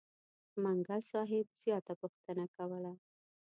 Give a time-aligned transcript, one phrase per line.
[0.63, 2.93] منګل صاحب زیاته پوښتنه کوله.